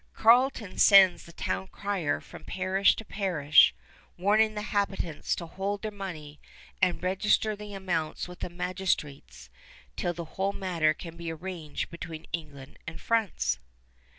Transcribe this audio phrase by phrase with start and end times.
[0.15, 3.75] Carleton sends the town crier from parish to parish,
[4.17, 6.39] warning the habitants to hold their money
[6.81, 9.51] and register the amounts with the magistrates
[9.95, 13.59] till the whole matter can be arranged between England and France.